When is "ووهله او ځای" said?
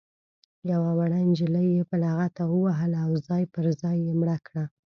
2.47-3.43